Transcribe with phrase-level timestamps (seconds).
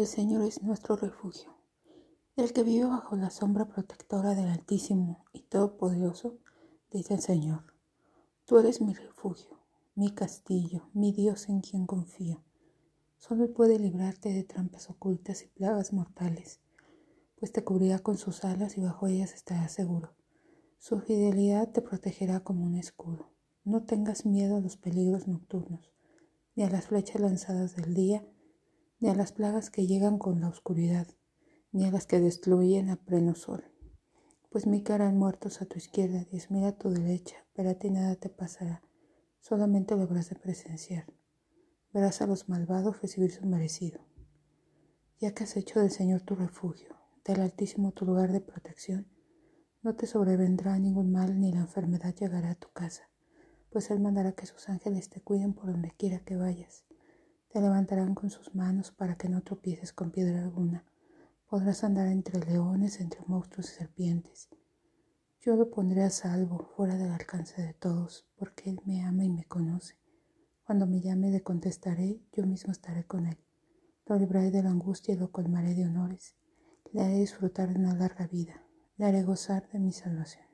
[0.00, 1.54] El Señor es nuestro refugio.
[2.34, 6.38] El que vive bajo la sombra protectora del Altísimo y Todopoderoso,
[6.90, 7.74] dice el Señor.
[8.46, 9.58] Tú eres mi refugio,
[9.94, 12.42] mi castillo, mi Dios en quien confío.
[13.18, 16.60] Solo puede librarte de trampas ocultas y plagas mortales,
[17.38, 20.14] pues te cubrirá con sus alas y bajo ellas estarás seguro.
[20.78, 23.28] Su fidelidad te protegerá como un escudo.
[23.64, 25.92] No tengas miedo a los peligros nocturnos,
[26.56, 28.24] ni a las flechas lanzadas del día,
[29.00, 31.08] ni a las plagas que llegan con la oscuridad,
[31.72, 33.64] ni a las que destruyen a pleno sol.
[34.50, 37.88] Pues mi cara muertos a tu izquierda, diez mil a tu derecha, pero a ti
[37.88, 38.82] nada te pasará,
[39.40, 41.06] solamente lo habrás de presenciar.
[41.94, 44.00] Verás a los malvados recibir su merecido.
[45.18, 46.94] Ya que has hecho del Señor tu refugio,
[47.24, 49.08] del Altísimo tu lugar de protección,
[49.82, 53.08] no te sobrevendrá ningún mal ni la enfermedad llegará a tu casa,
[53.70, 56.84] pues Él mandará que sus ángeles te cuiden por donde quiera que vayas
[57.52, 60.84] te levantarán con sus manos para que no tropieces con piedra alguna.
[61.48, 64.48] Podrás andar entre leones, entre monstruos y serpientes.
[65.40, 69.30] Yo lo pondré a salvo, fuera del alcance de todos, porque Él me ama y
[69.30, 69.96] me conoce.
[70.64, 73.38] Cuando me llame le contestaré, yo mismo estaré con Él.
[74.06, 76.36] Lo libraré de la angustia y lo colmaré de honores.
[76.92, 78.62] Le haré disfrutar de una larga vida.
[78.96, 80.49] Le haré gozar de mi salvación.